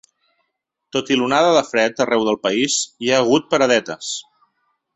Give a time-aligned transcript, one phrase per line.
[0.95, 4.11] Tot i l’onada de fred arreu del país hi ha hagut paradetes.